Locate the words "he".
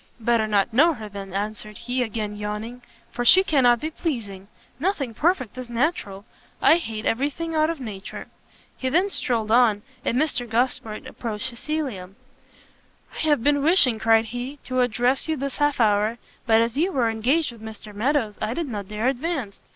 1.77-2.01, 8.75-8.89, 14.25-14.57